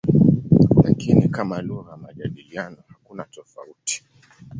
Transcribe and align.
Lakini 0.83 1.29
kama 1.29 1.61
lugha 1.61 1.91
ya 1.91 1.97
majadiliano 1.97 2.77
hakuna 2.87 3.23
tofauti. 3.23 4.05